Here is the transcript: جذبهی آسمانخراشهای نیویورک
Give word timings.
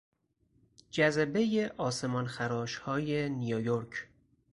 جذبهی 0.91 1.65
آسمانخراشهای 1.65 3.29
نیویورک 3.29 4.07